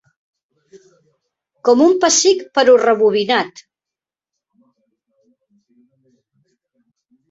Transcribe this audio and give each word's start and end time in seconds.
Com 1.69 1.83
un 1.89 1.93
pessic 2.07 2.43
però 2.57 2.75
rebobinat. 2.87 3.65